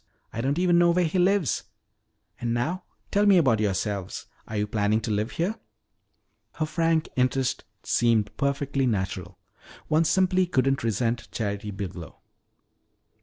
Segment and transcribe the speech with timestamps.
[0.33, 1.65] I don't even know where he lives.
[2.39, 4.25] And now, tell me about yourselves.
[4.47, 5.59] Are you planning to live here?"
[6.53, 9.37] Her frank interest seemed perfectly natural.
[9.89, 12.15] One simply couldn't resent Charity Biglow.